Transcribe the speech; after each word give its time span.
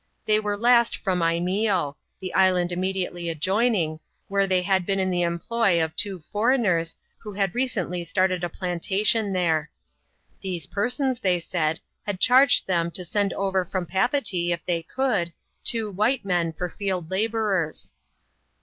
They 0.25 0.39
were 0.39 0.57
last 0.57 0.97
from 0.97 1.19
Imeeo— 1.19 1.95
the 2.21 2.33
island 2.33 2.71
immediately 2.71 3.29
adjoining— 3.29 3.99
where 4.29 4.47
they 4.47 4.63
had 4.63 4.83
been 4.83 4.99
in 4.99 5.11
the 5.11 5.21
employ 5.21 5.79
of 5.85 5.95
two 5.95 6.23
foreigners^ 6.33 6.95
who 7.19 7.33
had 7.33 7.53
recently 7.53 8.03
started 8.03 8.43
a 8.43 8.49
plantation 8.49 9.31
there. 9.31 9.69
These 10.41 10.65
persons, 10.65 11.19
they 11.19 11.39
said, 11.39 11.81
had 12.03 12.19
charged 12.19 12.65
them 12.65 12.89
to 12.89 13.05
send 13.05 13.31
over 13.33 13.63
from 13.63 13.85
Papeetee, 13.85 14.51
if 14.51 14.65
they 14.65 14.81
could, 14.81 15.33
two 15.63 15.91
white 15.91 16.25
men 16.25 16.51
for 16.51 16.67
field 16.67 17.11
labourers. 17.11 17.93